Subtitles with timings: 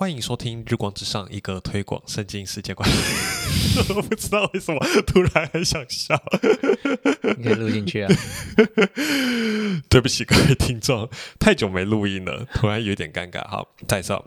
[0.00, 2.88] 欢迎收听《日光之上》，一个推广圣经世界观。
[3.94, 6.18] 我不知道为什么突然很想笑，
[7.36, 8.10] 你可以录进去啊。
[9.90, 11.06] 对不起各位听众，
[11.38, 13.46] 太久没录音了，突然有点尴尬。
[13.46, 14.24] 好，再上。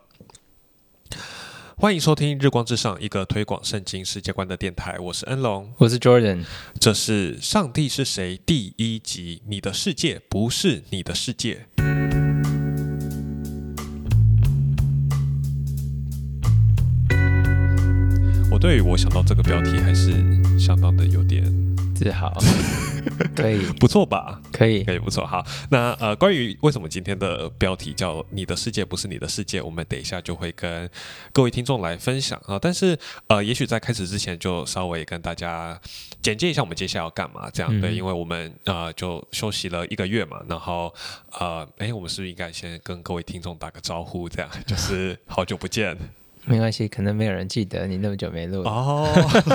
[1.76, 5.00] 欢迎收听《日光之上》，一个推广圣经世界观的电台。
[5.00, 6.46] 我是恩龙，我是 Jordan。
[6.80, 9.42] 这是《上帝是谁》第一集。
[9.48, 11.66] 你的世界不是你的世界。
[18.64, 20.14] 对于我想到这个标题还是
[20.58, 21.44] 相当的有点
[21.94, 22.34] 自豪，
[23.36, 24.42] 可以不错吧？
[24.54, 25.26] 可以可以不错。
[25.28, 30.90] 好，那呃，关于为什么今天的标题叫“你的世界不是你的世界”，我们等一下就会跟
[31.34, 32.58] 各位听众来分享啊。
[32.58, 35.78] 但是呃，也许在开始之前，就稍微跟大家
[36.22, 40.94] 简介一下我们接下来要干嘛，这样对，因为我们呃就休息了一个月嘛，然后
[41.38, 44.30] 呃，哎，我们是不是应该先跟各位听众打个招呼？
[44.30, 45.98] 这样就是好久不见。
[46.46, 49.08] 没关系，可能没有人记得你那么久没录哦，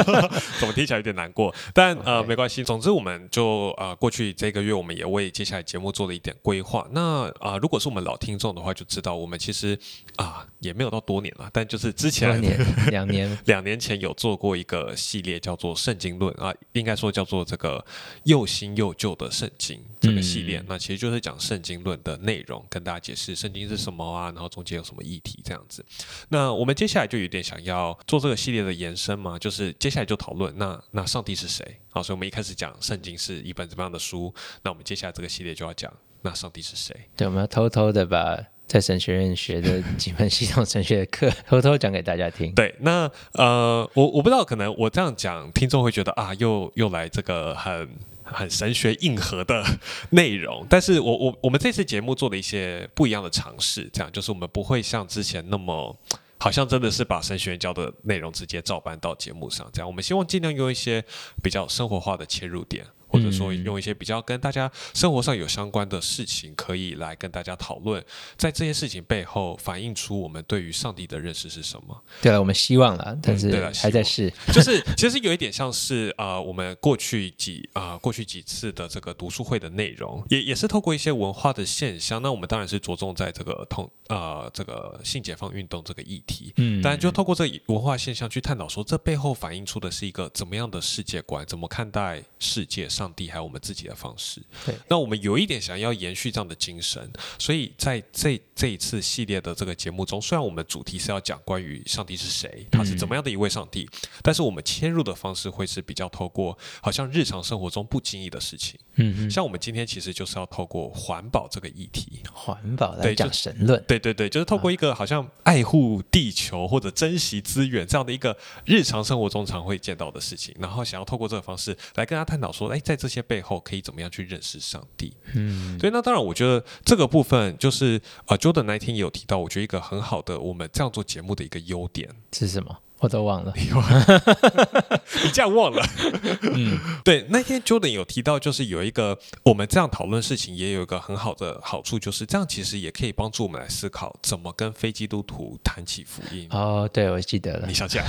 [0.59, 1.55] 怎么听起来有点难过？
[1.75, 2.65] 但呃，没关系。
[2.65, 6.87] 总之，我们就呃，过去这个月，我们也为接下来节目做了一点规划。
[6.93, 9.79] 那啊，如果是我们老听众的话，就知道我们其实
[10.17, 12.41] 啊，也没有到多年了，但就是之前
[12.91, 17.85] 两年两年前有做过一个系列，叫做《圣经论》啊，应该说叫做这个
[18.25, 20.65] 又新又旧的圣经这个系列。
[20.67, 25.85] 那其实就是讲圣经论的内容，跟大家解释圣经是什么啊，然后中间有什么议题这样子。
[26.31, 26.78] 那我们。
[26.79, 31.81] 接下来就有点想要做这个系列的延伸嘛，就是接下来就讨论那那上帝是谁？
[31.91, 36.95] 好，所以我们一开始讲圣经是一本怎么样的书，那我们接下来这个系列就要讲那上帝是谁？
[37.17, 42.55] 对，我们要偷偷的把在神学院学的几门系统神学的课 偷偷讲给大家听。
[42.55, 47.91] 对，那呃，我我不知道，可能我这样讲，听众会觉得啊，又又来这个很
[48.23, 49.65] 很神学硬核的
[50.11, 55.99] 内容，但是我我我们这次节目做了一些不一样的尝试，这样就是我们不会像之前那么。
[56.39, 61.05] 好像真的是把升学院教的内容直接照搬到节目上，这样我们希望尽量用一些
[61.43, 62.87] 比较生活化的切入点。
[63.09, 68.05] 或者说用一些比较跟大家生活上有相关的事情，可以来跟大家讨论，
[68.37, 72.03] 在这些事情背后反映出我们对于上帝的认识是什么？
[72.21, 82.21] 对了，我们希望了，但是还在试， 就是其实有一点像是呃，我们过去几啊过去几次的这个读书会的内容，也也是透过一些文化的现象。
[82.21, 92.87] 那我们当然是着重在这个同呃这个性解放运动这个议题，嗯，当然就透过这文化现象去探讨说，这背后反映出的是一个怎么样的世界观，怎么看待世界。
[92.99, 94.75] 上帝还有我们自己的方式，对。
[94.89, 103.89] 那我们有一点想要延续这样的精神，所以在这这一次系列的这个节目中，虽然我们主题是要讲关于上帝是谁，他是怎么样的一位上帝，
[104.21, 122.83] 但是我们切入的方式会是比较透过好像日常生活中不经意的事情，嗯，像我们今天其实就是要透过环保这个议题，环保来讲神论，对对对，就是透过一个好像爱护地球或者珍惜资源这样的一个日常生活中常会见到的事情，然后想要透过这个方式来跟他探讨说，哎。
[122.89, 125.15] 在这些背后，可以怎么样去认识上帝？
[125.35, 132.79] 嗯，所以那当然，我觉得这个部分就是呃，Jordan 那天也有提到，我觉得一个很好的我们这样做节目的一个优点是什么？
[133.01, 133.53] 我都忘了，
[135.25, 135.83] 你这样忘了？
[136.55, 146.49] 嗯，对，那天 Jordan 有提到，就是有一个我们这样讨论事情，也有一个很好的好处，就是这样其实也可以帮助我们来思考怎么跟非基督徒谈起福音。
[146.51, 148.05] 哦，对，我记得了，你想讲？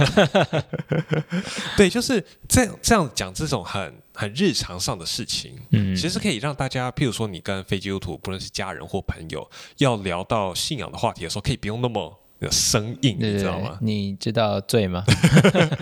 [1.77, 12.19] 对，就是这样这样讲这种很很日常上的事情，嗯，其实可以让大家，譬如说你跟非基督徒，不论是家人或朋友，要聊到信仰的话题的时候，可以不用那么。
[12.49, 13.77] 生硬，你知道吗？
[13.81, 15.03] 你知道罪吗？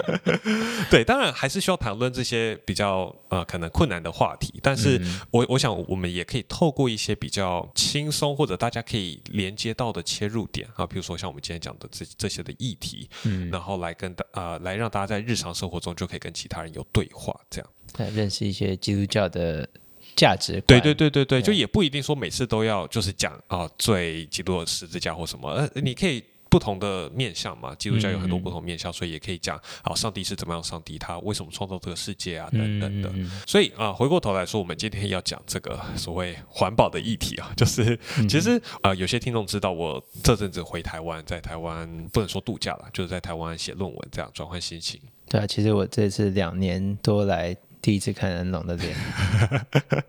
[0.89, 4.59] 对，当然还是需要谈论这些比较呃可能困难的话题。
[4.63, 19.67] 但是我我想我们也可以透过一些比较轻松或者大家可以连接到的切入点啊，比如说像我们今天讲的这这些的议题，嗯，然后来跟大呃来让大家在日常生活中就可以跟其他人有对话，这样来认识一些基督教的。
[20.15, 33.11] 价值对对对对对，就也不一定说每次都要就是讲啊最基督的十字架或什么，呃，你可以不同的面向嘛，基督教有很多不同面向，所以也可以讲啊上帝是怎么样，上帝他为什么创造这个世界啊等等的。
[33.45, 37.97] 所以啊，回过头来说，我们今天要讲这个所谓环保的议题啊， 就是
[38.29, 44.99] 其实啊有些听众知道我这阵子回台湾，在台湾不能说度假了，就是在台湾写论文这样转换心情。
[45.29, 47.55] 对啊，其实我这次两年多来。
[47.81, 48.95] 第一次看恩龙的脸，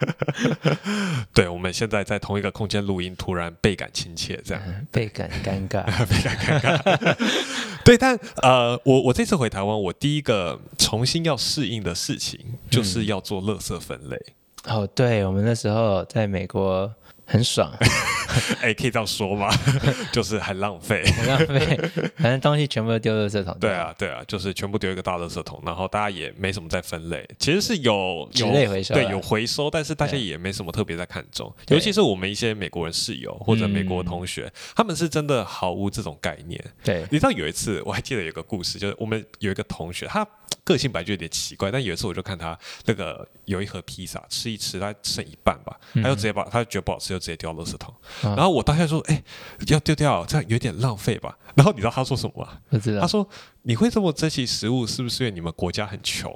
[1.32, 7.16] 对，我们现在在同一个空间录音，突然倍感亲切，这样倍感尴尬，倍感尴尬。
[7.84, 14.18] 对，但呃，我我这次回台湾，我第一个重新要适应的事情，就是要做垃圾分类。
[14.64, 16.92] 哦，对，我们那时候在美国
[17.28, 17.70] 很爽，
[18.62, 19.48] 哎，可以这样说吗？
[20.10, 21.04] 就是很浪费。
[21.12, 21.76] 很浪费，
[22.16, 23.56] 反正东西全部都丢垃圾桶。
[23.60, 36.58] 对啊，对啊，就是全部丢一个大垃圾桶，然后大家也没什么在分类，其实是有纸有类回收啊对有回收，但是大家也没什么特别在看重，尤其是我们一些美国人室友或者美国嗯同学，他们是真的毫无这种概念。
[36.82, 40.26] 对，你知道有一次我还记得有个故事，就是我们有一个同学，他
[40.64, 47.92] 个性本来就有点奇怪，但有一次我就看他那个有一盒披萨吃一吃，他剩一半吧，他就直接把他觉得不好吃，就直接丢到垃圾桶。
[48.24, 49.22] 嗯然后我当下说：“哎、
[49.66, 52.58] 要丢掉，这样有点浪费吧？” 然后你知道他说什么吗？
[52.70, 53.00] 不知道。
[53.00, 53.26] 他说
[53.62, 56.32] ：“你会这么珍惜食物，是不是因为你们国家很穷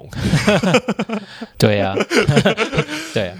[1.57, 1.95] 对啊，
[3.13, 3.37] 对啊，？”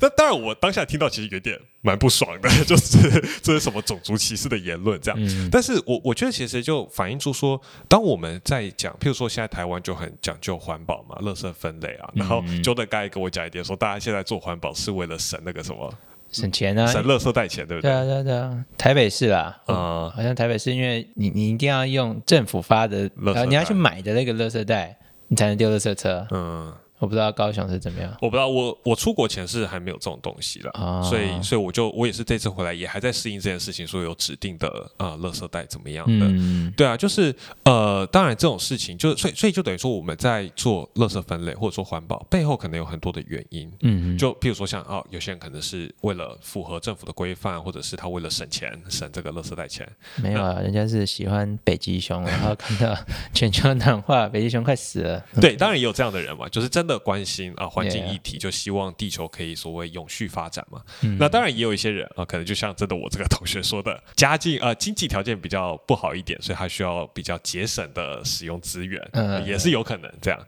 [0.00, 2.98] 那当然，我当下听到其实有点蛮不爽的，就是
[3.42, 5.18] 这是什么种族歧视的言论这样。
[5.20, 15.92] 嗯，但是我我觉得其实就反映出说，当我们在讲，譬如说现在台湾就很讲究环保嘛，垃圾分类啊，然后嗯 Jordan 刚才跟我讲一点说，大家现在做环保是为了省那个什么，
[16.34, 16.86] 省钱啊。
[16.86, 17.90] 省垃圾袋钱，对不对？
[17.90, 24.96] 对啊，对啊，对啊，台北市啦，嗯好像台北市，因为你你一定要用政府发的，垃圾呃，你要去买的那个垃圾袋，
[25.28, 26.26] 你才能丢垃圾车。
[26.30, 26.72] 嗯，
[27.04, 28.10] 我不知道高雄是怎么样。
[28.22, 36.26] 我不知道，我我出国前是还没有这种东西的，哦所以所以我就我也是这次回来也还在适应这件事情，说有指定的呃垃圾袋怎么样的。
[36.26, 37.34] 嗯，对啊，就是
[37.64, 49.86] 呃，当然这种事情，就所以所以就等于说我们在做垃圾分类或者说环保背后可能有很多的原因，嗯，就譬如说像哦，有些人可能是为了符合政府的规范，或者是他为了省钱省这个垃圾袋钱。
[50.16, 52.96] 没有啊，人家是喜欢北极熊，然后看到
[53.34, 55.22] 全球暖化，北极熊快死了。
[55.40, 60.82] 对，当然也有这样的人嘛，就是真的关心啊环境议题，就希望地球可以所谓永续发展嘛。
[61.02, 70.40] 嗯那当然也有一些人啊，可能就像真的我这个同学说的，家境呃经济条件比较不好一点，所以他需要比较节省的使用资源，嗯也是有可能这样。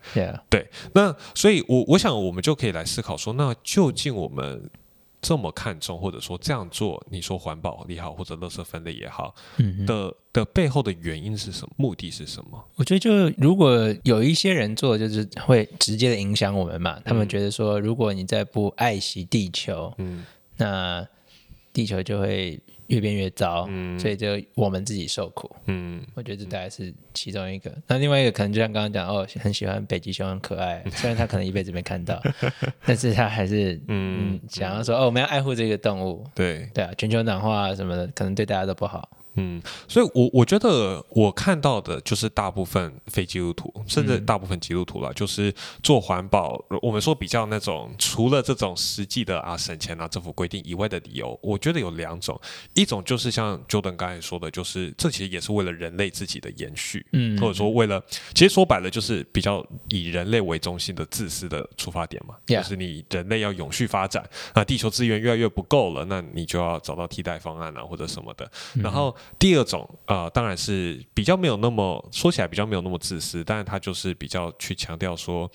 [0.48, 4.70] 对，那所以我，我想我们就可以来思考说，那究竟我们
[5.26, 11.74] 这么看重，或者说这样做，你说环保也好，或者垃圾分类也好嗯，的的背后的原因是什么？
[11.76, 12.64] 目的是什么？
[12.76, 17.00] 我觉得就如果有一些人做，就是会直接的影响我们嘛。
[17.04, 20.24] 他们嗯觉得说，如果你再不爱惜地球，嗯
[20.56, 21.04] 那
[21.72, 25.50] 地球就会越变越糟，嗯所以就我们自己受苦。
[25.66, 27.72] 嗯我觉得这大概是其中一个。
[27.86, 30.82] 那另外一个可能就像刚刚讲，哦，很喜欢北极熊，很可爱。
[30.92, 32.22] 虽然他可能一辈子没看到，
[32.84, 36.24] 但是他还是嗯嗯想要说，哦，我们要爱护这个动物。
[36.34, 39.08] 对，对啊，全球暖化啊什么的，可能对大家都不好。
[39.36, 44.26] 嗯，所以我我觉得我看到的就是大部分非基督徒，甚至嗯。
[44.26, 52.40] 大部分基督徒啦，就是做环保，我们说比较那种除了这种实际的啊省钱啊政府规定以外的理由，我觉得有两种，
[52.74, 58.02] 一种就是像 Jordan 刚才说的，就是这其实也是为了人类自己的延续，嗯或者说为了，
[58.34, 68.50] 其实说白了就是比较以人类为中心的自私的出发点嘛就是你人类要永续发展，那地球资源越来越不够了，那你就要找到替代方案啊或者什么的。
[68.74, 75.50] 然后第二种啊，当然是比较没有那么说起来比较没有那么自私，但是他就是比较去强调说，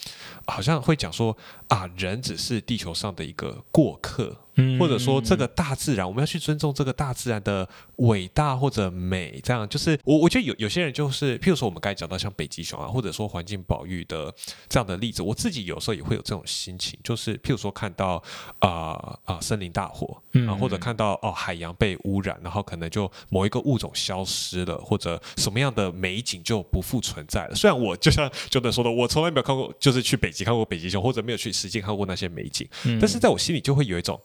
[0.45, 1.35] 好像会讲说
[1.67, 7.67] 啊，人只是地球上的一个过客，嗯或者说这个大自然，我们要去尊重这个大自然的
[7.97, 14.33] 伟大或者美，这样就是我我觉得有有些人就是，譬如说我们刚才讲到像北极熊啊，或者说环境保育的
[14.67, 18.21] 这样的例子，我自己有时候也会有这种心情，就是譬如说看到
[18.59, 27.55] 啊啊、森林大火啊，嗯或者看到哦海洋被污染，然后可能就某一个物种消失了，或者什么样的美景就不复存在了。
[27.55, 34.19] 虽然我就像 Jordan 说的，我从来没有看过，就是去北极看过北极熊，或者没有去实际看过那些美景，嗯但是在我心里就会有一种。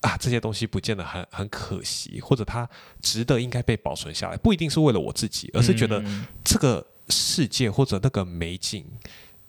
[0.00, 2.68] 啊，这些东西不见得很很可惜，或者它
[3.02, 6.26] 值得应该被保存下来，不一定是为了我自己，而是觉得嗯。
[6.44, 8.84] 这个世界或者那个美景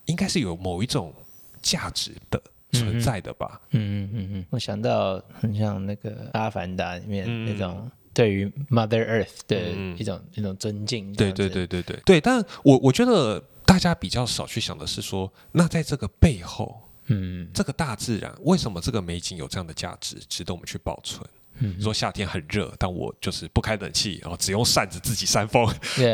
[0.05, 1.13] 应该是有某一种
[1.61, 3.61] 价值的存在的吧。
[3.71, 9.97] 嗯嗯嗯嗯，我想到很像那个《阿凡达》里面嗯那种对于 Mother Earth 的嗯。
[9.97, 11.13] 一种、一种尊敬。
[11.13, 12.01] 对对对对对。
[12.05, 16.81] 对，但我我觉得大家比较少去想的是说，那在这个背后，
[17.11, 21.27] 嗯这个大自然为什么这个美景有这样的价值，值得我们去保存？
[21.59, 25.65] 嗯你说夏天很热，但我就是不开冷气，然后只用扇子自己扇风，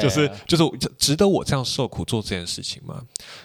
[0.02, 0.64] 就是就是
[0.98, 3.02] 值得我这样受苦做这件事情吗？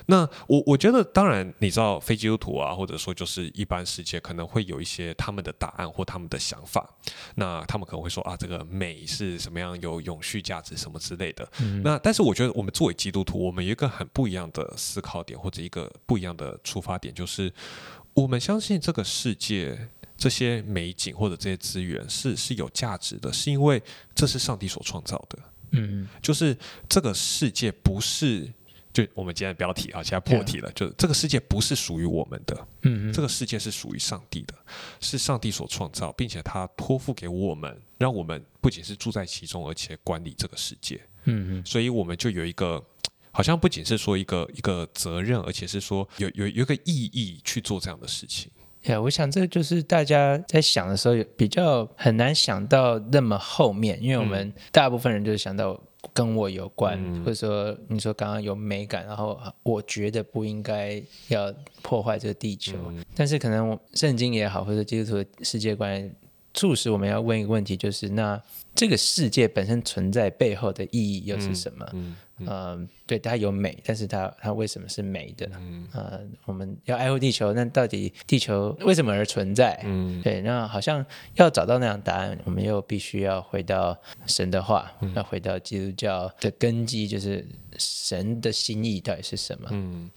[0.07, 6.89] 那我我觉得，当然你知道非基督徒啊，或者说就是一般世界可能会有一些他们的答案或他们的想法，
[7.37, 11.49] 那他们可能会说啊，这个美是什么样，有永续价值什么之类的。
[11.85, 17.53] 那但是我觉得我们作为基督徒，我们有一个很不一样的思考点或者一个不一样的出发点，就是
[18.15, 19.89] 我们相信这个世界。
[20.23, 23.83] 这些美景或者这些资源是是有价值的，是因为
[24.15, 25.37] 这是上帝所创造的。
[25.73, 26.57] 嗯就是
[26.89, 28.49] 这个世界不是
[28.93, 34.55] 就我们今天的标题啊，现在破题了，就是这个世界不是属于我们的，嗯嗯这个世界是属于上帝的，
[35.01, 41.01] 是上帝所创造，并且他托付给我们，让我们不仅是住在其中，而且管理这个世界。
[41.25, 42.81] 嗯嗯所以我们就有一个，
[43.33, 48.53] 好像不仅是说一个一个责任，而且是说有有有一个意义去做这样的事情。
[48.85, 55.81] 呀我想这个就是大家在想的时候，比较很难想到那么后面，因为我们大部分人就是想到
[56.13, 57.25] 跟我有关，嗯。
[57.25, 63.05] 或者说你说刚刚有美感，然后我觉得不应该要破坏这个地球，嗯。
[63.15, 66.11] 但是可能圣经也好，或者基督徒的世界观，
[66.53, 68.41] 促使我们要问一个问题，就是那
[68.75, 71.89] 这个世界本身存在背后的意义又是什么？
[71.93, 72.17] 嗯
[72.49, 75.49] 嗯，对，它有美，但是它它为什么是美的？
[75.55, 79.81] 嗯呃，我们要爱护地球，那到底地球为什么而存在？
[79.85, 83.97] 嗯对，那好像要找到那样答案，我们又必须要回到
[84.27, 87.47] 神的话，嗯要回到基督教的根基，就是
[87.79, 89.69] 神的心意到底是什么？
[89.71, 90.11] 嗯，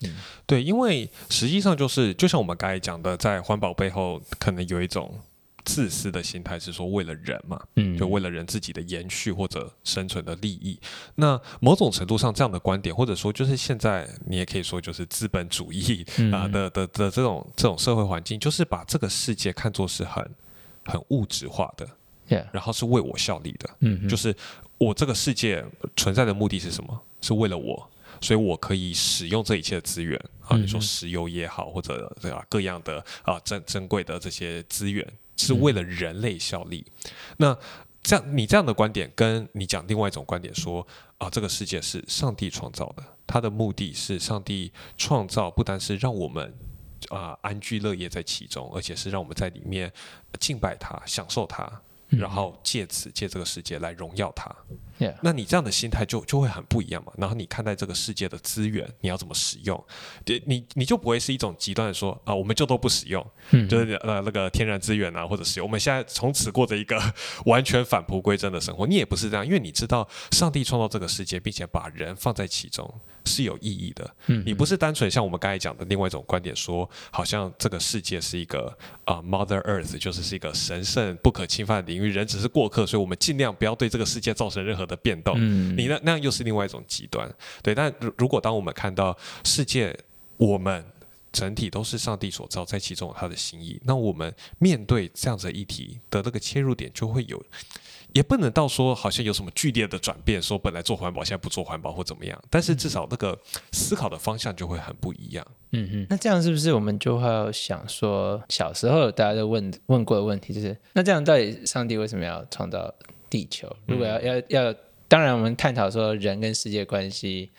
[0.46, 5.20] 对，因为实际上就是，就像我们刚才讲的，在环保背后可能有一种
[5.66, 10.80] 自私的心态，是说为了人嘛，嗯就为了人自己的延续或者生存的利益。
[11.16, 20.24] 那某种程度上，这样的观点，或者说就是现在你也可以说就是资本主义嗯啊、的的的这种这种社会环境，就是把这个世界看作是很
[20.86, 21.88] 很物质化的
[22.30, 23.70] ，Yeah，然后是为我效力的。
[23.80, 24.36] 嗯，就是
[24.78, 27.02] 我这个世界存在的目的是什么？
[27.22, 27.90] 是为了我，
[28.22, 35.04] 所以我可以使用这一切的资源啊，你说石油也好，或者对吧，各样的啊珍珍贵的这些资源，
[35.36, 36.86] 是为了人类效力。
[37.38, 37.58] 那
[38.02, 40.86] 这样，你这样的观点，跟你讲另外一种观点说
[41.18, 46.54] 啊，这个世界是上帝创造的，它的目的是上帝创造，不单是让我们。
[47.10, 49.92] 啊，安居乐业在其中，而且是让我们在里面
[50.40, 51.80] 敬拜他、享受他，嗯
[52.18, 54.54] 然后借此借这个世界来荣耀它。
[54.98, 57.12] Yeah，那你这样的心态就就会很不一样嘛。
[57.18, 59.84] 然后你看待这个世界的资源，你要怎么使用？
[60.46, 65.68] 你你就不会是一种极端的说啊，我们就都不使用，嗯就是呃那个天然资源啊，或者使用。
[65.68, 66.98] 我们现在从此过着一个
[67.46, 68.88] 完全返璞归真的生活。
[68.88, 72.90] 你也不是这样，因为你知道上帝创造这个世界，并且把人放在其中
[73.26, 74.16] 是有意义的。
[74.28, 85.36] 嗯你不是单纯像我们刚才讲的另外一种观点说，好像这个世界是一个啊、Mother Earth，就是是一个神圣不可侵犯的领域，人只是过客，所以我们尽量不要对这个世界造成任何的变动。
[85.38, 87.74] 嗯你那那样又是另外一种极端，对。
[87.74, 89.96] 但如如果当我们看到世界，
[90.38, 90.84] 我们
[91.32, 97.44] 整体都是上帝所造，在其中有他的心意，那我们面对这样子的议题的那个切入点就会有，
[98.16, 103.38] 也不能到说好像有什么剧烈的转变，说本来做环保，现在不做环保或怎么样，但是至少那个
[103.74, 105.46] 思考的方向就会很不一样。
[105.72, 112.90] 嗯嗯，那这样是不是我们就会要想说，小时候大家都问问过的问题，就是那这样到底上帝为什么要创造
[113.30, 113.70] 地球？
[113.86, 114.74] 如果要、要要，
[115.10, 117.50] 当然我们探讨说人跟世界关系，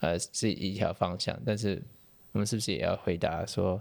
[0.00, 1.82] 呃是一条方向，但是
[2.32, 3.80] 我们是不是也要回答说，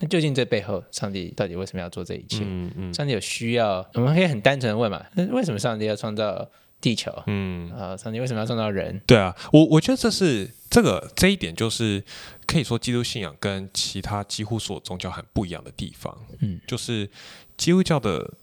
[0.00, 2.44] 那究竟这背后上帝到底为什么要做这一切？
[2.44, 6.48] 嗯嗯上帝有需要，我们可以很单纯的问嘛，那为什么上帝要创造
[6.80, 7.12] 地球？
[7.26, 7.70] 嗯。
[7.72, 9.00] 啊、上帝为什么要创造人？
[9.06, 12.02] 对啊，我我觉得这是这个这一点，就是
[12.46, 16.16] 可以说基督信仰跟其他几乎所有宗教很不一样的地方。
[16.40, 17.10] 嗯，就是
[17.56, 18.34] 基督教的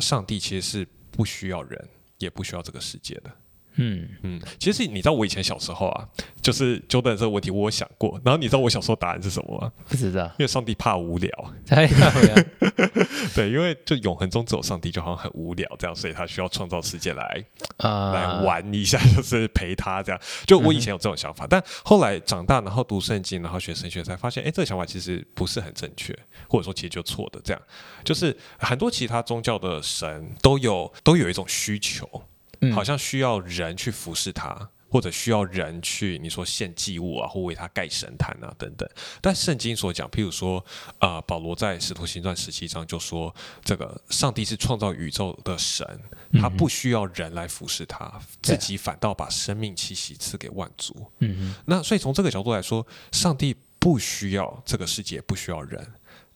[0.00, 3.30] 上帝其实是不需要人，也不需要这个世界的。
[3.76, 6.08] 嗯嗯，其实你知道我以前小时候啊，
[6.40, 9.72] 就是 Jordan 这个问题我有想过，然后你知道我小时候答案是什么吗？
[9.88, 11.30] 不知道，因为上帝怕无聊。
[13.34, 17.44] 对，因为就永恒中只有上帝，就好像很无聊这样，所以他需要创造世界来
[17.78, 20.20] 啊，来玩一下， 就是陪他这样。
[20.46, 26.16] 就我以前有这种想法，但后来长大，然后读圣经，然后学神学，才发现，哎，这个想法其实不是很正确，
[26.48, 27.40] 或者说其实就错的。
[27.44, 27.60] 这样，
[28.04, 32.08] 就是很多其他宗教的神都有都有一种需求，
[32.60, 34.68] 嗯好像需要人去服侍他。
[34.90, 38.88] 或者需要人去你说献祭物啊，或为他盖神坛啊等等。
[39.20, 40.64] 但圣经所讲，譬如说，
[40.98, 43.34] 啊、保罗在使徒行传十七章就说，
[43.64, 45.84] 这个上帝是创造宇宙的神，
[46.34, 51.10] 他不需要人来服侍他，自己反倒把生命气息赐给万族。
[51.18, 55.84] 嗯那所以从这个角度来说，上帝不需要这个世界，不需要人，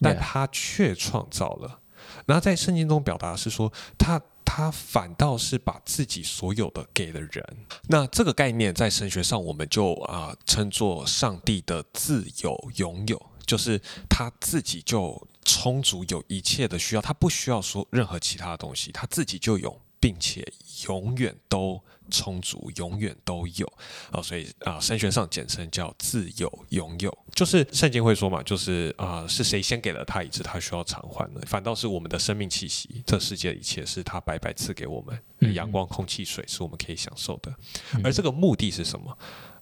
[0.00, 1.78] 但他却创造了。
[2.26, 4.20] 然后在圣经中表达是说，他
[4.50, 7.44] 他反倒是把自己所有的给了人。
[7.86, 13.78] 那这个概念在神学上，我们就啊、称作上帝的自由拥有，就是
[14.08, 20.46] 他自己就充足有一切的需要，他不需要说任何其他的东西，他自己就有，并且
[20.86, 23.72] 永远都充足，永远都有
[24.10, 31.40] 啊、所以啊、神学上简称叫自有拥有，就是圣经会说嘛，就是啊、是谁先给了他以致他需要偿还呢？
[31.46, 37.54] 反倒是我们的生命气息，这世界的一切是他白白赐给我们，嗯阳光、空气、水是我们可以享受的，
[38.02, 39.16] 而这个目的是什么？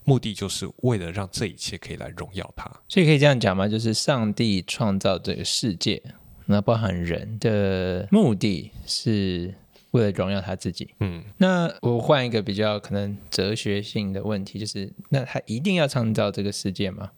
[0.05, 2.71] 目的就是为了让这一切可以来荣耀他。
[2.89, 3.67] 所以可以这样讲吗？
[3.67, 6.01] 就是上帝创造这个世界，
[6.45, 9.53] 那包含人的目的是
[9.97, 10.95] 为了荣耀他自己。
[11.01, 17.11] 嗯，那我换一个比较可能哲学性的问题，就是那他一定要创造这个世界吗？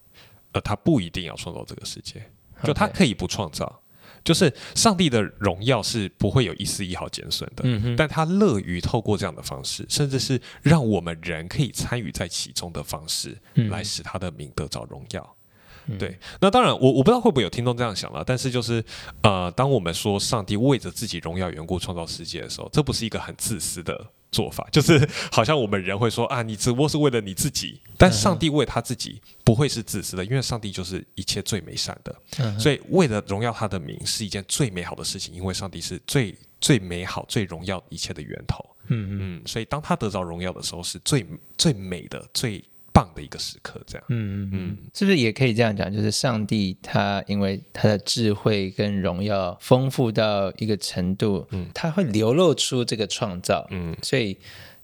[0.53, 2.23] 呃，他不一定要创造这个世界，
[2.63, 3.83] 就他可以不创造。
[4.25, 7.65] 就是上帝的荣耀是不会有一丝一毫减损的，
[7.97, 15.37] 但他乐于透过这样的方式，甚至是让我们人可以参与在其中的方式，嗯来使他的名得着荣耀。
[15.89, 15.99] 嗯。
[15.99, 18.85] 对，那当然，我我不知道会不会有听众这样想了，但是就是
[19.23, 38.65] 呃，当我们说上帝为着自己荣耀缘故创造世界的时候，这不是一个很自私的做法，就是 好像我们人会说啊，你只不过是为了你自己，但上帝为他自己不会是自私的，因为上帝就是一切最美善的，嗯所以为了荣耀他的名是一件最美好的事情，因为上帝是最最美好、最荣耀一切的源头。
[38.91, 41.27] 嗯嗯嗯，所以当他得着荣耀的时候，是最
[41.59, 42.65] 最美的、最
[42.99, 43.81] 棒的一个时刻。
[43.87, 45.93] 这样，嗯嗯嗯是不是也可以这样讲？
[45.93, 54.37] 就是上帝他因为他的智慧跟荣耀丰富到一个程度，嗯他会流露出这个创造，嗯所以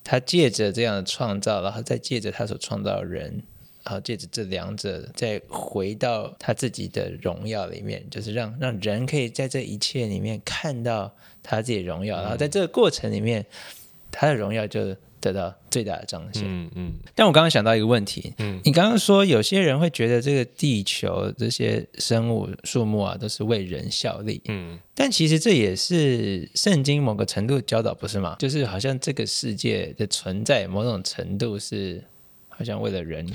[0.05, 3.43] 他借着这样的创造，然后再借着他所创造的人，
[3.83, 13.45] 然后借着这两者再回到他自己的荣耀里面，就是让让人可以在这一切里面看到他自己荣耀，然后在这个过程里面，
[14.11, 14.95] 他的荣耀就
[15.25, 16.43] 得到最大的彰显。
[16.45, 28.37] 嗯嗯但我刚刚想到一个问题，嗯你刚刚说有些人会觉得这个地球这些生物树木啊都是为人效力，嗯，但其实这也是圣经某个程度教导，不是吗？
[28.39, 32.05] 就是好像这个世界的存在某种程度是
[32.49, 33.27] 好像为了人，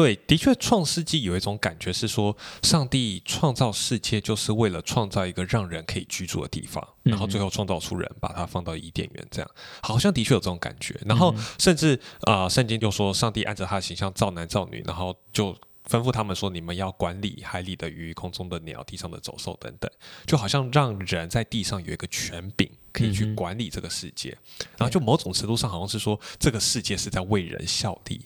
[0.00, 9.50] 对，的确，创世纪有一种感觉是说，上帝创造世界就是为了创造一个让人可以居住的地方，然后最后创造出人，把它放到伊甸园，这样
[9.82, 10.98] 好像的确有这种感觉。
[11.04, 15.54] 然后甚至啊、呃圣经就说，上帝按照他的形象造男造女，然后就。
[15.88, 19.90] 吩咐他们说：“你们要管理海里的鱼、空中的鸟、地上的走兽等等，
[20.24, 24.28] 就好像让人在地上有一个权柄，可以去管理这个世界。
[24.76, 28.20] 然后就某种程度上，好像是说这个世界是在为人效力。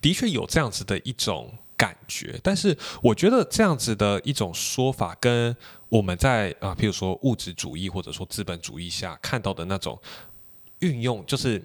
[0.00, 5.56] 的确有这样子的一种感觉，但是我觉得这样子的一种说法，跟
[5.88, 9.98] 我们在啊、譬如说物质主义或者说资本主义下看到的那种
[10.80, 11.62] 运用，就是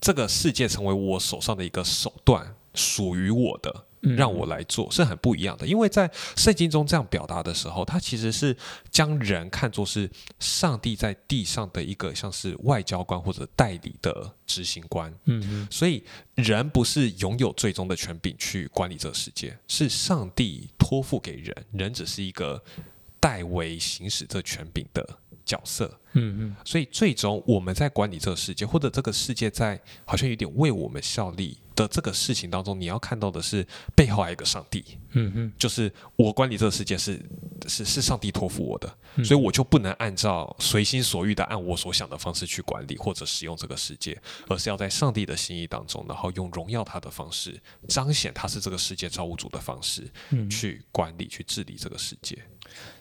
[0.00, 3.84] 这个世界成为我手上的一个手段，属于我的。
[4.00, 8.56] 让我来做是很不一样的，因为在圣经中这样表达的时候，它其实是
[8.90, 15.12] 将人看作是上帝在地上的一个像是外交官或者代理的执行官。
[15.24, 16.02] 嗯嗯所以
[16.34, 22.62] 人不是拥有最终的权柄去管理这个世界，是上帝托付给人，人只是一个
[23.20, 25.06] 代为行使这权柄的
[25.44, 26.00] 角色。
[26.12, 37.20] 嗯嗯所以最终我们在管理这个世界，或者这个世界在好像有点为我们效力的这个事情当中，你要看到的是背后还有一个上帝，嗯嗯就是我管理这个世界是
[37.66, 39.24] 是是上帝托付我的，嗯。
[39.24, 50.48] 所以我就不能按照随心所欲的按我所想的方式去管理或者使用这个世界，而是要在上帝的心意当中，然后用荣耀他的方式，彰显他是这个世界造物主的方式，嗯。
[50.50, 52.36] 去管理去治理这个世界。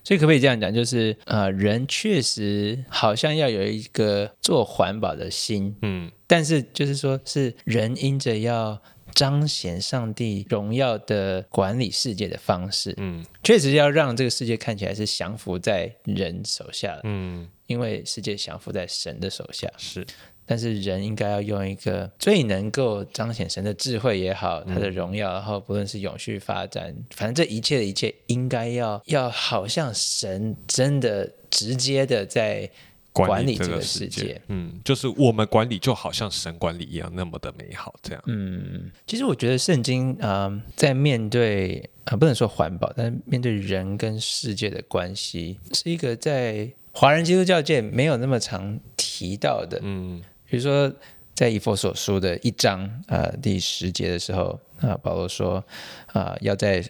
[0.03, 0.73] 所以可不可以这样讲？
[0.73, 8.81] 就是呃，人确实好像要有一个做环保的心，嗯但是就是说，是人因着要
[9.13, 19.67] 彰显上帝荣耀的管理世界的方式，嗯确实要让这个世界看起来是降服在人手下的，嗯，因为世界降服在神的手下。
[19.77, 20.05] 是
[20.49, 32.67] 但是人应该要用一个最能够彰显神的智慧也好，他的荣耀，然后不论是永续发展，反正这一切的一切，应该要要好像神真的直接的在
[33.13, 34.41] 管理这这个世世界。
[34.47, 38.23] 嗯，就是我们管理就好像神管理一样，那么的美好，这样。
[38.25, 49.79] 嗯，其实我觉得圣经啊、呃在面对啊、呃不能说环保，但是面对人跟世界的关系，是一个在华人基督教界没有那么常提到的。
[49.83, 50.91] 嗯比如说，
[51.35, 55.63] 在以佛所书的一章呃第十节的时候啊、保罗说
[56.07, 56.83] 啊、要在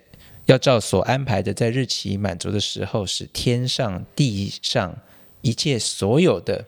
[0.46, 4.98] 要照所安排的，在日期满足的时候，使天上地上
[5.42, 6.66] 一切所有的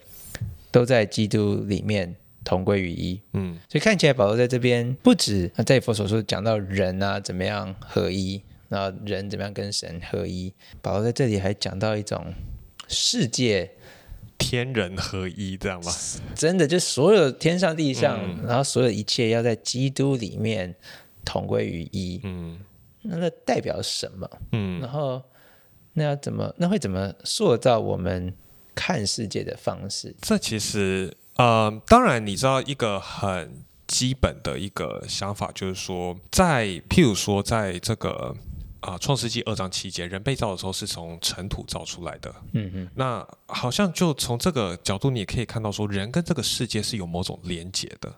[0.71, 3.19] 都在基督里面同归于一。
[3.33, 12.33] 嗯所以看起来保罗在这边不止啊在以佛所说讲到人啊怎么样合一，然后人怎么样跟神合一，保罗在这里还讲到一种
[12.87, 13.71] 世界
[14.41, 15.91] 天人合一，这样吗？
[16.35, 20.75] 真的就所有天上地上，嗯然后所有一切要在基督里面
[21.23, 22.59] 同归于一，嗯
[23.03, 24.29] 那那代表什么？
[24.51, 25.21] 嗯然后
[25.93, 26.53] 那要怎么？
[26.57, 28.33] 那会怎么塑造我们
[28.73, 30.15] 看世界的方式？
[30.21, 38.35] 这其实，呃，当然，你知道一个很基本的一个想法，就是说，在譬如说，在这个
[38.81, 42.33] 啊，创世纪二章七节，人被造的时候是从尘土造出来的。
[42.53, 48.13] 嗯嗯那好像就从这个角度，你也可以看到说，人跟这个世界是有某种连结的。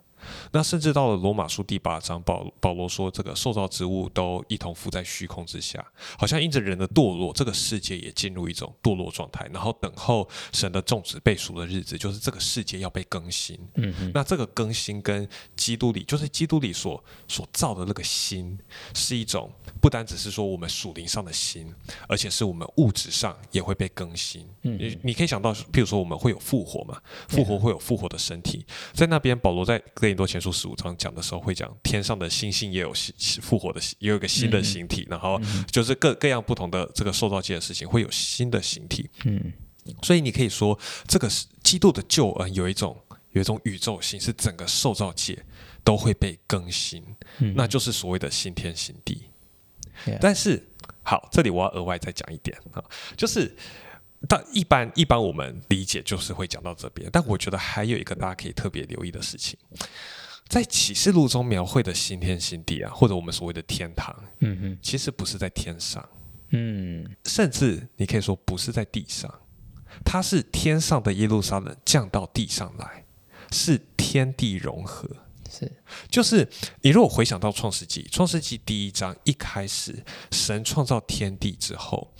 [0.51, 5.85] 那甚至到了罗马书第八章，保保罗说，这个受造之物都一同浮在虚空之下，
[6.17, 13.59] 好像因着人的堕落，这个世界也进入一种堕落状态，然后等候神的种植被赎的日子，就是这个世界要被更新。
[13.75, 18.57] 嗯嗯那这个更新跟基督里，就是基督里所所造的那个心，
[18.93, 21.73] 是一种不单只是说我们属灵上的心，
[22.07, 24.47] 而且是我们物质上也会被更新。
[24.63, 39.09] 嗯你你可以想到，譬如说我们会有复活嘛，复活会有复活的身体，在那边保罗在哥林多前书十五章讲的时候，会讲天上的星星也有新复活的，也有一个新的形体，然后就是各各样不同的这个受造界的事情会有新的形体。
[39.25, 39.51] 嗯
[40.03, 42.95] 所以你可以说，这个是基督的救恩有一种
[43.31, 45.43] 有一种宇宙性，是整个受造界
[45.83, 47.03] 都会被更新，
[47.39, 49.23] 嗯那就是所谓的新天新地。
[50.21, 50.63] 但是，
[51.01, 52.83] 好，这里我要额外再讲一点啊，
[53.17, 53.55] 就是。
[54.27, 59.57] 但一般一般我们理解就是会讲到这边，但我觉得还有一个大家可以特别留意的事情，
[60.47, 66.07] 在启示录中描绘的新天新地啊，或者我们所谓的天堂，嗯嗯其实不是在天上，
[66.49, 67.05] 嗯。
[67.25, 69.41] 甚至你可以说不是在地上，
[70.05, 73.05] 它是天上的耶路撒冷降到地上来，
[73.51, 75.09] 是天地融合。
[75.49, 75.71] 是。
[76.09, 76.47] 就是
[76.81, 82.13] 你如果回想到创世纪，创世纪第一章一开始，神创造天地之后，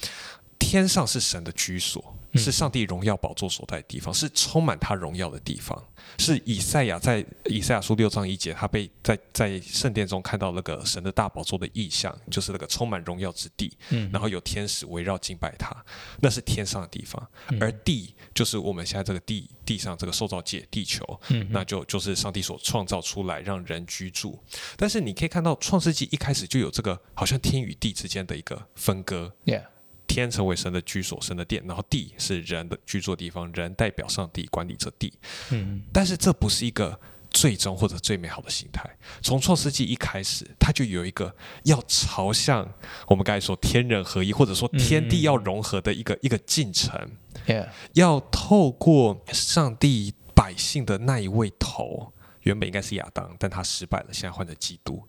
[0.63, 5.84] 天上是神的居所，是上帝荣耀宝座所在的地方，是充满他荣耀的地方。
[6.17, 15.76] 是以赛亚在以赛亚书六章一节，他被在在圣殿中看到那个神的大宝座的意象，就是那个充满荣耀之地，嗯然后有天使围绕敬拜他，
[16.21, 17.30] 那是天上的地方。
[17.60, 24.39] 而地就是我们现在这个地地上这个受造界地球，嗯那就就是上帝所创造出来让人居住。
[24.78, 29.65] 但是你可以看到创世纪一开始就有这个好像天与地之间的一个分割，，Yeah
[30.07, 35.13] 天成为神的居所、神的殿，然后地是人的居住地方，人代表上帝管理着地。
[35.51, 38.87] 嗯但是这不是一个最终或者最美好的形态。
[39.21, 42.71] 从创世纪一开始，它就有一个要朝向
[43.07, 47.17] 我们刚才说天人合一，或者说天地要融合的一个、一个进程。
[47.47, 55.03] Yeah 要透过上帝百姓的那一位头，原本应该是亚当，但他失败了，现在换成基督。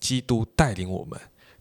[0.00, 1.20] 基督带领我们，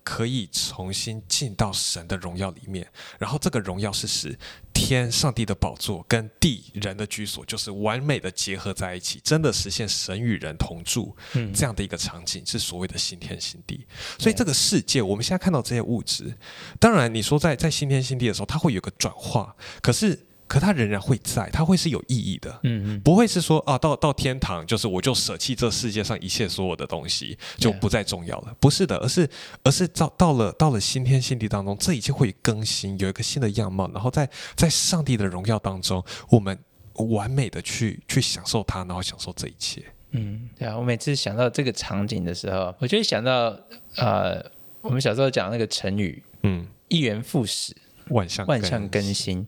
[0.10, 2.92] 可以重新进到神的荣耀里面。
[3.20, 4.36] 然后这个荣耀是使
[4.74, 13.86] 天上帝的宝座跟地人的居所，就是完美的结合在一起，真的实现神与人同住嗯这样的一个场景，是所谓的新天新地。
[14.18, 16.36] 所以这个世界，我们现在看到这些物质，
[16.80, 22.52] 当然你说在在新天新地的时候，它会有个转化，可是可它仍然会在，它会是有意义的。
[22.64, 28.54] 嗯嗯不会是说啊，到到天堂就是我就舍弃这世界上一切所有的东西，就.不再重要了。
[28.60, 29.30] 不是的，而是
[29.64, 36.60] 而是到到了到了新天新地当中，这一切会更新，有一个新的样貌，然后在在上帝的荣耀当中，我们
[36.96, 39.82] 完美的去去享受它，然后享受这一切。
[40.12, 43.58] 嗯，对啊，我每次想到这个场景的时候，我就会想到
[43.96, 44.44] 呃，
[44.82, 47.74] 我们小时候讲那个成语嗯，“一元复始，
[48.10, 49.46] 万象万象更新”，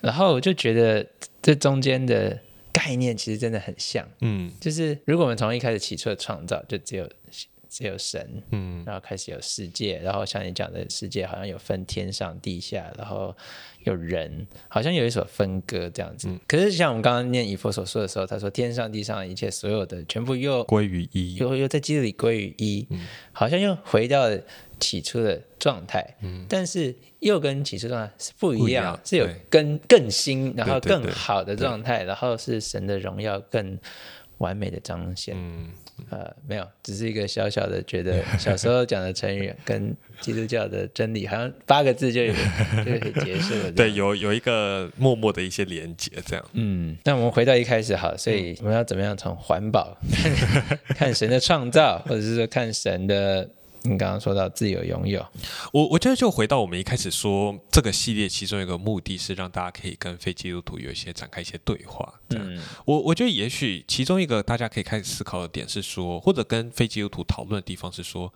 [0.00, 1.06] 然后我就觉得
[1.40, 2.38] 这中间的
[2.72, 4.50] 概念其实真的很像，嗯。
[4.60, 7.08] 就是如果我们从一开始起初的创造就只有
[7.68, 8.82] 只有神，嗯。
[8.84, 13.34] 然后开始有世界，然后像你讲的世界好像有分天上地下，然后
[13.84, 16.28] 有人，好像有一所分割这样子。
[16.28, 16.38] 嗯。
[16.46, 21.36] 可是像我们刚刚念以佛所说的时候，他说天上地上一切所有的全部又归于一。
[21.36, 23.06] 又又在基督里归于一，嗯。
[23.32, 24.40] 好像又回到了
[24.80, 33.78] 起初的状态，嗯但是又跟起初状态是不一样，是有跟更更新，然后更好的状态，然后是神的荣耀更
[34.38, 35.34] 完美的彰显。
[35.36, 35.68] 嗯，
[36.08, 43.70] 呃，没有，只是一个小小的觉得 小时候讲的成语跟基督教的真理，好像八个字就有就可以结束了。
[43.76, 43.92] 对，。
[43.92, 46.44] 有有一个默默的一些连接，这样。
[46.54, 53.46] 嗯，那我们回到一开始好，所以我们要怎么样从环保看 看神的创造，或者是说看神的，
[53.82, 55.26] 你刚刚说到自由拥有，
[55.72, 62.12] 我我觉得就回到我们一开始说这个系列，其中一个目的是让大家可以跟非基督徒有一些展开一些对话。
[62.28, 68.32] 这样，嗯我我觉得也许其中一个大家可以开始思考的点是说，或者跟非基督徒讨论的地方是说，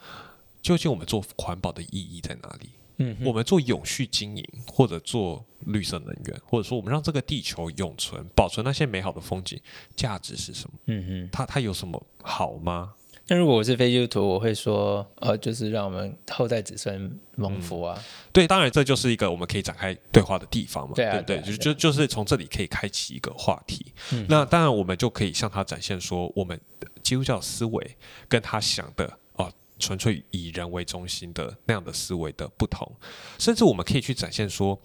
[0.63, 2.71] 究竟我们做环保的意义在哪里？
[2.97, 9.61] 嗯我们做永续经营，或者做绿色能源，或者说我们让这个地球永存、保存那些美好的风景，
[9.97, 10.79] 价值是什么？
[10.87, 12.93] 嗯嗯，它它有什么好吗？
[13.27, 17.99] 那如果我是非基督徒，我会说，呃，就是让我们后代子孙蒙福啊。
[18.33, 20.95] 对，当然这就是一个我们可以展开对话的地方嘛。
[20.95, 23.87] 对啊对不对，对啊就就就是从这里可以开启一个话题。
[24.13, 26.61] 嗯那当然，我们就可以向他展现说，我们
[27.03, 27.97] 基督教思维
[28.29, 32.91] 跟他想的哦，纯粹以人为中心的那样的思维的不同，
[33.39, 34.79] 甚至我们可以去展现说。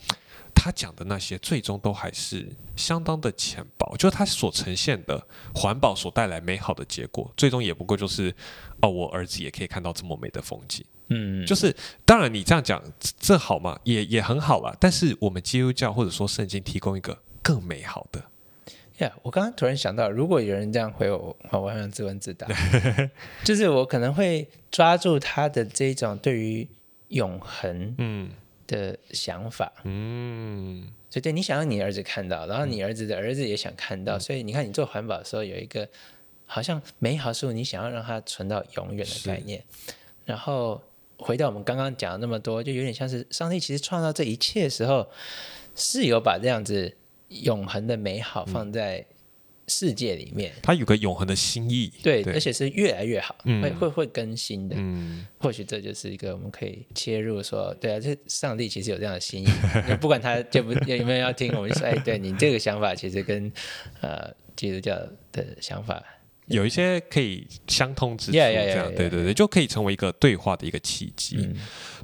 [0.61, 2.45] 他讲的那些，最终都还是
[2.75, 8.35] 相当的浅薄，就是他所呈现的环保所带来美好的结果，最终也不过就是，
[8.81, 10.85] 哦，我儿子也可以看到这么美的风景。
[11.07, 11.73] 嗯，就是
[12.05, 13.79] 当然你这样讲这这好嘛？
[13.85, 14.75] 也也很好啦。
[14.81, 18.25] 但是我们基督教或者说圣经提供一个更美好的，
[18.97, 22.47] 呀我刚刚突然想到，如果有人这样回我，我好像自问自答，
[23.43, 26.67] 就是我可能会抓住他的这种对于
[27.07, 28.29] 永恒嗯
[28.69, 29.73] 的想法。
[29.83, 35.89] 嗯所以对你想让你儿子看到，然后你儿子的儿子也想看嗯到，所以你看你做环保的时候有一个
[36.45, 39.63] 好像美好事物，你想要让它存到永远的概念。
[40.23, 40.79] 然后
[41.17, 45.09] 回到我们刚刚讲的那么多，就有点像是上帝其实创造这一切的时候，
[45.75, 46.95] 是有把这样子
[47.29, 49.03] 永恒的美好嗯放在
[49.69, 50.51] 世界里面。
[50.61, 51.93] 它有个永恒的心意。
[52.03, 54.75] 对，对而且是越来越好，嗯会会会更新的。
[54.77, 59.47] 嗯，或许这就是一个我们可以切入说，对啊，这上帝其实有这样的心意，
[60.01, 63.51] 不管他就不有没有要听，我们就说，哎，对你这个想法其实跟
[64.01, 64.95] 呃基督教
[65.31, 66.03] 的想法，
[66.49, 71.37] 有一些可以相通之处这样对对对，就可以成为一个对话的一个契机。
[71.37, 71.55] 嗯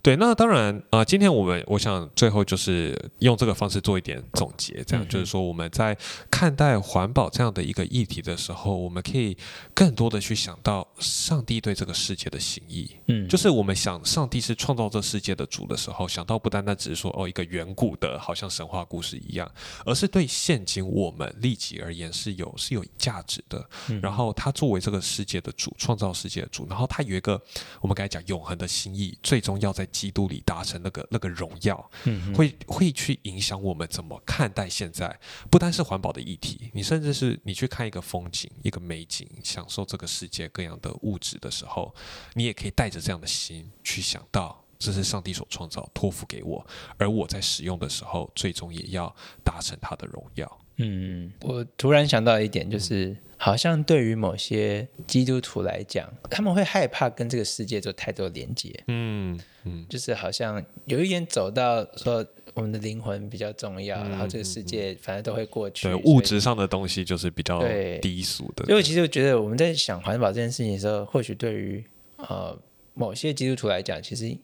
[0.02, 5.98] 对，那当然啊、呃今天我们我想最后就是用这个方式做一点总结，这样、嗯就是说我们在
[6.30, 9.36] 看待环保这样的一个议题的时候，我们可以
[9.74, 12.92] 更多的去想到上帝对这个世界的心意。
[13.08, 19.52] 嗯，就是我们想上帝是创造这世界的主的时候，想到不单单只是说哦一个远古的，好像神话故事一样，
[19.86, 23.68] 而是对现今我们利己而言是有是有价值的。
[23.90, 27.42] 嗯然后他作为这个世界的主，创造世界的主，然后他有一个
[27.82, 35.18] 我们刚才讲永恒的心意，最终要在基督里达成那个那个荣耀，嗯会会去影响我们怎么看待现在，
[35.50, 41.96] 不单是环保的议题，你甚至是你去看一个风景、一个美景，享受这个世界各样的物质的时候，
[42.34, 44.62] 你也可以带着这样的心去想到。
[44.78, 46.64] 这是上帝所创造，托付给我，
[46.98, 50.60] 而我在使用的时候，最终也要达成他的荣耀。
[50.76, 59.86] 嗯，我突然想到一点，就是好像对于某些基督徒来讲，他们会害怕跟这个世界做太多连接，嗯嗯。
[59.88, 67.62] 就是好像有一点走到说我们的灵魂比较重要，嗯然后这个世界反正都会过去，对，物质上的东西就是比较
[68.02, 68.66] 低俗的。
[68.66, 71.86] 所以我其实我觉得我们在想环保这件事情的时候，或许对于
[72.18, 72.58] 呃
[72.96, 74.36] 某些基督徒来讲，其实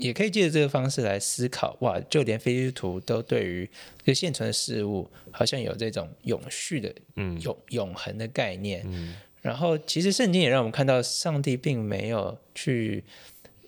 [0.00, 1.76] 也可以借着这个方式来思考。
[1.80, 8.82] 哇，就连非基督徒都对于这个现存的事物，好像有这种永续的、嗯永永恒的概念。
[8.86, 13.02] 嗯然后，其实圣经也让我们看到，上帝并没有去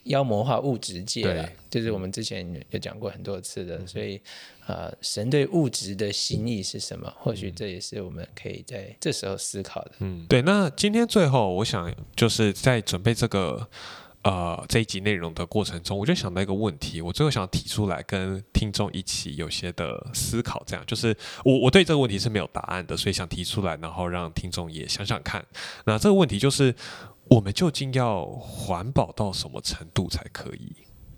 [0.05, 3.87] 妖魔化物质界了，就是我们之前有讲过很多次的。
[3.87, 4.21] 所以，
[4.67, 7.11] 呃，神对物质的心意是什么？
[7.17, 9.93] 或许这也是我们可以在这时候思考的。
[10.01, 10.43] 嗯，对。
[10.43, 13.67] 那今天最后，我想就是在准备这个
[14.23, 20.63] 呃这一集内容的过程中，我就想到一个问题，我最后想提出来跟听众一起有些的思考。
[20.67, 25.45] 这样就是我我对这个问题是没有答案的，所以想提出来，然后让听众也想想看。
[25.85, 26.75] 那这个问题就是，
[27.29, 30.73] 我们究竟要环保到什么程度才可以？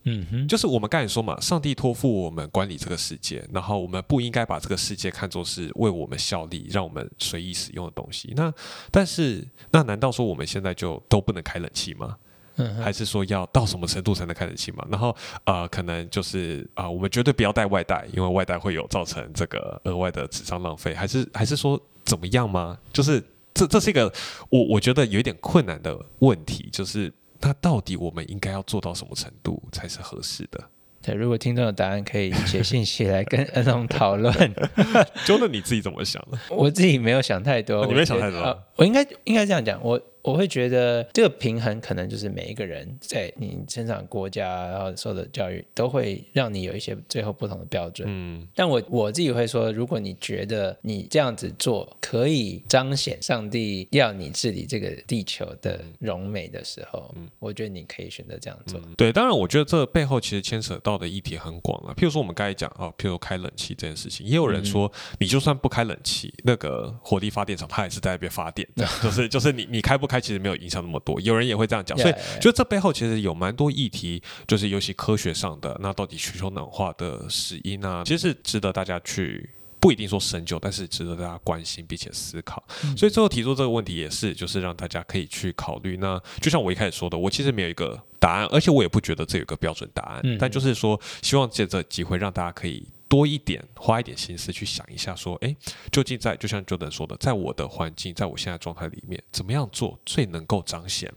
[0.07, 8.31] 嗯哼，就是我们刚才说嘛，上帝托付我们管理这个世界，然后我们不应该把这个世界看作是为我们效力、让我们随意使用的东西。
[8.37, 8.53] 那
[8.91, 12.17] 但是，那难道说我们现在就都不能开冷气吗？
[12.57, 14.87] 嗯，还是说要到什么程度才能开冷气嘛？
[14.91, 15.15] 然后
[15.45, 20.95] 呃，可能就是啊、我们绝对不要带外带，因为外带会有造成这个额外的纸张浪费。
[20.95, 22.79] 还是还是说怎么样吗？
[22.93, 24.13] 就是这这是一个
[24.51, 30.63] 我我觉得有一点困难的问题，就是那到底我们应该要做到什么程度才是合适的？
[31.03, 34.33] 对，如果听众有答案，可以写信息来跟 恩龙讨论。
[35.27, 36.39] 就那你自己怎么想的？
[36.49, 48.09] 我自己没有想太多，哦你没想太多我应该应该这样讲，我我会觉得这个平衡可能就是每一个人在你生长国家然后受的教育，都会让你有一些最后不同的标准。
[48.11, 58.81] 嗯但我我自己会说，如果你觉得你这样子做可以彰显上帝要你治理这个地球的荣美的时候，嗯我觉得你可以选择这样做。
[58.97, 61.95] 对，当然我觉得这背后其实牵扯到的议题很广了。
[61.95, 68.67] 譬如说我们刚才讲啊，譬如开冷气这件事情，也有人说，你就算不开冷气，那个火力发电厂它也是在那边发电，
[69.03, 71.21] 就是就是你你开不开其实没有影响那么多。
[71.21, 79.51] 有人也会这样讲，所以.就这背后其实有蛮多议题，就是尤其科学上的，那到底全球暖化的死因啊，其实是值得大家去。
[79.81, 82.65] 不一定说深究，但是值得大家关心并且思考。
[82.97, 85.99] 所以最后提出这个问题也是，就是让大家可以去考虑。
[85.99, 90.23] 那就像我一开始说的，我其实没有一个答案，而且我也不觉得这有个标准答案。
[90.39, 92.83] 但就是说，希望借这机会让大家可以
[93.15, 95.55] 多一点花一点心思去想一下，说，哎，
[95.93, 101.15] 究竟在就像 Jordan 说的，在我的环境，在我现在状态里面，怎么样做最能够彰显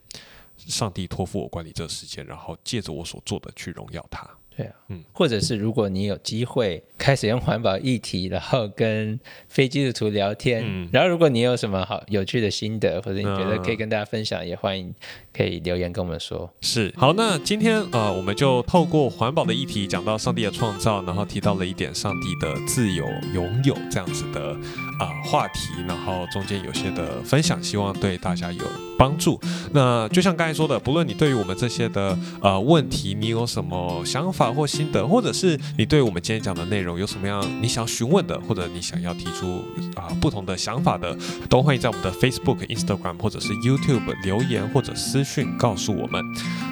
[0.58, 4.30] 上帝托付我管理这个时间，然后借着我所做的去荣耀他。
[4.58, 14.92] 对啊，嗯，或者是如果你有机会开始用环保议题，然后跟非基督徒聊天，嗯然后如果你有什么好有趣的心得，或者你觉得可以跟大家分享，也欢迎
[15.32, 16.52] 可以留言跟我们说。
[16.62, 24.54] 是，好，那今天呃，我们就透过环保的议题讲到上帝的创造，然后提到了一点上帝的自由拥有这样子的
[25.00, 28.64] 啊话题，然后中间有些的分享，希望对大家有
[28.98, 29.40] 帮助。
[29.72, 34.47] 那就像刚才说的，不论你对于我们这些的呃问题，你有什么想法？
[34.54, 39.64] 或心得，或者是你对我们今天讲的内容有什么样你想询问的，或者你想要提出
[39.96, 41.18] 啊不同的想法的，
[41.50, 46.24] 都欢迎在我们的 Facebook、Instagram 或者是 YouTube 留言或者私讯告诉我们。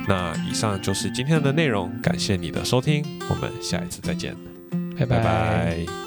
[0.08, 4.36] 那以上就是今天的内容，感谢你的收听，我们下一次再见，
[4.98, 6.05] 拜拜。